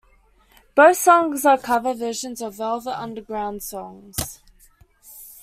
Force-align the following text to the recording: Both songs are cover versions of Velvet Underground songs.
Both 0.73 0.97
songs 0.97 1.45
are 1.45 1.59
cover 1.59 1.93
versions 1.93 2.41
of 2.41 2.55
Velvet 2.55 2.97
Underground 2.99 3.61
songs. 3.61 4.41